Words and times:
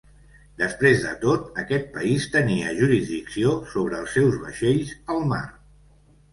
Després 0.61 1.03
de 1.03 1.11
tot, 1.25 1.43
aquest 1.65 1.91
país 1.99 2.25
tenia 2.37 2.73
jurisdicció 2.81 3.55
sobre 3.77 4.01
els 4.03 4.19
seus 4.19 4.43
vaixells 4.49 4.99
al 5.17 5.25
mar. 5.37 5.47